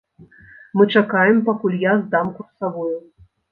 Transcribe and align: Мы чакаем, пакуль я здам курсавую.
Мы 0.79 0.87
чакаем, 1.01 1.37
пакуль 1.51 1.77
я 1.85 1.93
здам 2.07 2.35
курсавую. 2.41 2.93